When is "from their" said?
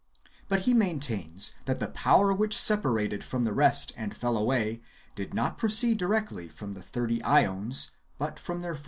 8.39-8.73